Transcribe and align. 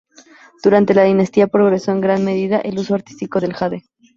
Durante 0.63 0.95
la 0.95 1.03
dinastía 1.03 1.45
progresó 1.45 1.91
en 1.91 2.01
gran 2.01 2.25
medida 2.25 2.57
el 2.57 2.79
uso 2.79 2.95
artístico 2.95 3.39
del 3.39 3.53
jade. 3.53 3.83